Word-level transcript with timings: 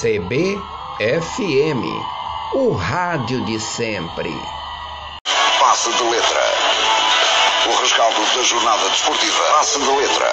CBFM, 0.00 1.84
o 2.54 2.72
rádio 2.72 3.44
de 3.44 3.60
sempre. 3.60 4.32
Passe 5.58 5.92
de 5.92 6.02
letra. 6.04 6.40
O 7.66 7.80
rescaldo 7.82 8.18
da 8.34 8.42
jornada 8.42 8.88
desportiva. 8.88 9.44
Passe 9.58 9.78
de 9.78 9.90
letra. 9.90 10.32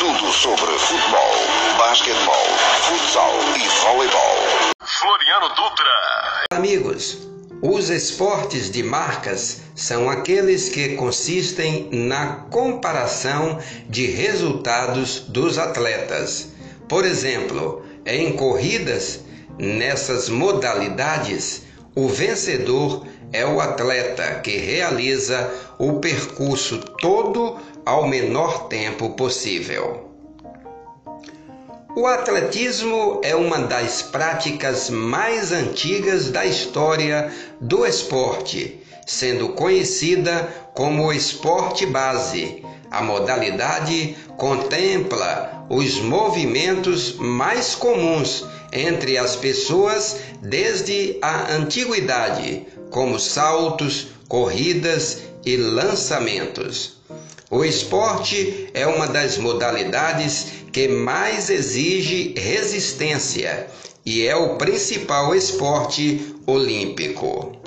Tudo 0.00 0.32
sobre 0.32 0.76
futebol, 0.80 1.30
basquetebol, 1.78 2.46
futsal 2.88 3.30
e 3.54 3.68
voleibol. 3.84 4.36
Floriano 4.82 5.48
Dutra. 5.50 6.46
Amigos, 6.50 7.18
os 7.62 7.90
esportes 7.90 8.68
de 8.68 8.82
marcas 8.82 9.60
são 9.76 10.10
aqueles 10.10 10.70
que 10.70 10.96
consistem 10.96 11.88
na 11.92 12.46
comparação 12.50 13.60
de 13.88 14.06
resultados 14.08 15.20
dos 15.28 15.56
atletas. 15.56 16.48
Por 16.88 17.04
exemplo, 17.04 17.86
em 18.08 18.32
corridas, 18.32 19.20
nessas 19.58 20.30
modalidades, 20.30 21.62
o 21.94 22.08
vencedor 22.08 23.06
é 23.32 23.44
o 23.44 23.60
atleta 23.60 24.40
que 24.40 24.56
realiza 24.56 25.52
o 25.78 26.00
percurso 26.00 26.78
todo 27.00 27.58
ao 27.84 28.08
menor 28.08 28.68
tempo 28.68 29.10
possível. 29.10 30.08
O 31.94 32.06
atletismo 32.06 33.20
é 33.22 33.34
uma 33.34 33.58
das 33.58 34.00
práticas 34.00 34.88
mais 34.88 35.52
antigas 35.52 36.30
da 36.30 36.46
história 36.46 37.30
do 37.60 37.84
esporte, 37.84 38.80
sendo 39.04 39.50
conhecida 39.50 40.48
como 40.78 41.12
esporte 41.12 41.84
base. 41.86 42.62
A 42.88 43.02
modalidade 43.02 44.16
contempla 44.36 45.66
os 45.68 45.98
movimentos 45.98 47.16
mais 47.16 47.74
comuns 47.74 48.44
entre 48.72 49.18
as 49.18 49.34
pessoas 49.34 50.18
desde 50.40 51.18
a 51.20 51.52
antiguidade, 51.52 52.64
como 52.90 53.18
saltos, 53.18 54.06
corridas 54.28 55.22
e 55.44 55.56
lançamentos. 55.56 57.00
O 57.50 57.64
esporte 57.64 58.70
é 58.72 58.86
uma 58.86 59.08
das 59.08 59.36
modalidades 59.36 60.46
que 60.72 60.86
mais 60.86 61.50
exige 61.50 62.34
resistência 62.38 63.66
e 64.06 64.24
é 64.24 64.36
o 64.36 64.54
principal 64.54 65.34
esporte 65.34 66.36
olímpico. 66.46 67.57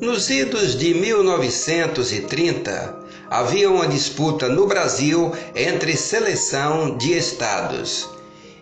Nos 0.00 0.28
idos 0.28 0.76
de 0.76 0.92
1930, 0.92 2.96
havia 3.30 3.70
uma 3.70 3.86
disputa 3.86 4.48
no 4.48 4.66
Brasil 4.66 5.30
entre 5.54 5.96
seleção 5.96 6.96
de 6.96 7.16
estados. 7.16 8.08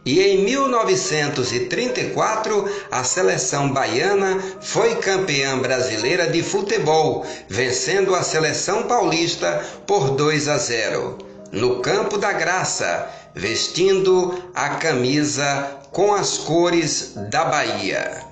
E 0.04 0.20
em 0.20 0.44
1934, 0.44 2.70
a 2.90 3.02
seleção 3.02 3.72
baiana 3.72 4.44
foi 4.60 4.96
campeã 4.96 5.58
brasileira 5.58 6.26
de 6.26 6.42
futebol, 6.42 7.24
vencendo 7.48 8.14
a 8.14 8.22
seleção 8.22 8.82
paulista 8.82 9.64
por 9.86 10.10
2 10.10 10.48
a 10.48 10.58
0, 10.58 11.16
no 11.50 11.80
Campo 11.80 12.18
da 12.18 12.34
Graça, 12.34 13.08
vestindo 13.34 14.38
a 14.54 14.68
camisa 14.70 15.78
com 15.90 16.12
as 16.12 16.36
cores 16.36 17.14
da 17.30 17.46
Bahia. 17.46 18.31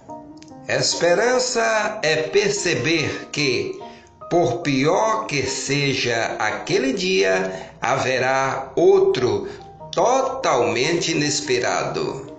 Esperança 0.78 1.98
é 2.00 2.14
perceber 2.28 3.28
que, 3.32 3.76
por 4.30 4.58
pior 4.58 5.26
que 5.26 5.42
seja 5.42 6.36
aquele 6.38 6.92
dia, 6.92 7.72
haverá 7.80 8.70
outro 8.76 9.48
totalmente 9.90 11.10
inesperado. 11.10 12.32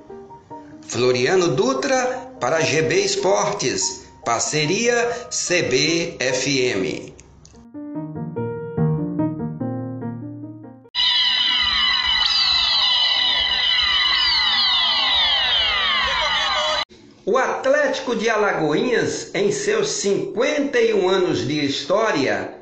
Floriano 0.88 1.50
Dutra 1.50 2.32
para 2.40 2.62
GB 2.62 3.04
Esportes, 3.04 4.04
parceria 4.24 5.28
CBFM. 5.30 7.11
Atlético 17.92 18.16
de 18.16 18.30
Alagoinhas, 18.30 19.32
em 19.36 19.52
seus 19.52 19.90
51 19.90 21.10
anos 21.10 21.46
de 21.46 21.66
história, 21.66 22.54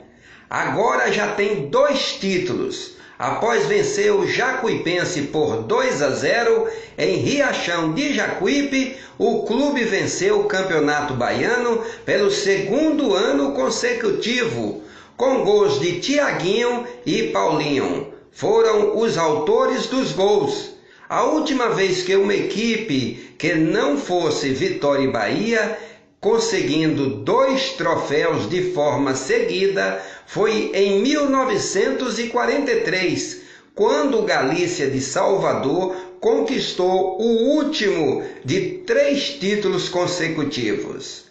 agora 0.50 1.12
já 1.12 1.34
tem 1.34 1.68
dois 1.70 2.14
títulos. 2.14 2.96
Após 3.20 3.68
vencer 3.68 4.12
o 4.12 4.26
Jacuipense 4.26 5.22
por 5.24 5.58
2 5.58 6.02
a 6.02 6.10
0 6.10 6.68
em 6.98 7.18
Riachão 7.18 7.94
de 7.94 8.12
Jacuípe, 8.12 8.98
o 9.20 9.44
clube 9.44 9.84
venceu 9.84 10.40
o 10.40 10.46
Campeonato 10.46 11.14
Baiano 11.14 11.84
pelo 12.04 12.32
segundo 12.32 13.14
ano 13.14 13.52
consecutivo, 13.52 14.82
com 15.16 15.44
gols 15.44 15.80
de 15.80 16.00
Tiaguinho 16.00 16.88
e 17.06 17.28
Paulinho. 17.28 18.12
Foram 18.32 18.98
os 18.98 19.16
autores 19.16 19.86
dos 19.86 20.12
gols. 20.12 20.72
A 21.10 21.24
última 21.24 21.70
vez 21.70 22.04
que 22.04 22.16
uma 22.16 22.36
equipe 22.36 23.34
que 23.36 23.56
não 23.56 23.98
fosse 23.98 24.50
Vitória 24.50 25.06
e 25.06 25.12
Bahia, 25.12 25.76
conseguindo 26.22 27.24
dois 27.24 27.72
troféus 27.72 28.48
de 28.48 28.72
forma 28.74 29.16
seguida, 29.16 30.00
foi 30.28 30.70
em 30.72 31.02
1943, 31.02 33.42
quando 33.74 34.22
Galícia 34.22 34.88
de 34.88 35.02
Salvador 35.02 35.96
conquistou 36.20 37.20
o 37.20 37.56
último 37.56 38.24
de 38.46 38.84
três 38.86 39.30
títulos 39.30 39.90
consecutivos. 39.90 41.26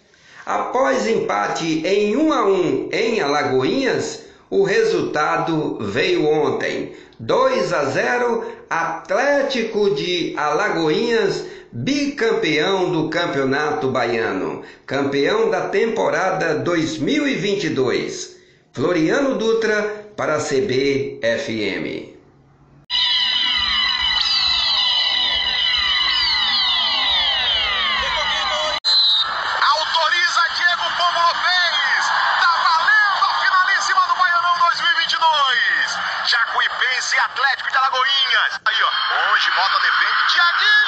Após 0.45 1.07
empate 1.07 1.87
em 1.87 2.17
1 2.17 2.33
a 2.33 2.49
1 2.49 2.89
em 2.91 3.21
Alagoinhas, 3.21 4.27
o 4.51 4.63
resultado 4.63 5.79
veio 5.81 6.27
ontem. 6.27 6.93
2 7.21 7.73
a 7.73 7.85
0 7.85 8.45
Atlético 8.71 9.95
de 9.95 10.35
Alagoinhas, 10.37 11.45
bicampeão 11.73 12.93
do 12.93 13.09
Campeonato 13.09 13.89
Baiano, 13.89 14.63
campeão 14.87 15.51
da 15.51 15.69
temporada 15.69 16.55
2022. 16.57 18.37
Floriano 18.73 19.37
Dutra 19.37 20.07
para 20.17 20.37
a 20.37 20.39
CBFM. 20.39 22.18
Jacuipense 36.27 37.19
Atlético 37.21 37.71
de 37.71 37.77
Alagoinhas. 37.79 38.61
Aí, 38.65 38.83
ó. 38.83 39.33
Hoje, 39.33 39.51
Mota 39.53 39.79
defende. 39.81 40.27
Tiaguinho! 40.29 40.88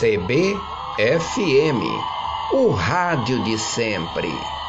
CBFM, 0.00 1.82
o 2.50 2.70
rádio 2.70 3.38
de 3.38 3.58
sempre. 3.58 4.59